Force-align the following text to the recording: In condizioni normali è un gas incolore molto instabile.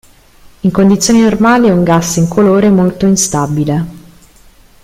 In 0.61 0.71
condizioni 0.71 1.21
normali 1.21 1.67
è 1.67 1.71
un 1.71 1.83
gas 1.83 2.15
incolore 2.15 2.71
molto 2.71 3.05
instabile. 3.05 3.85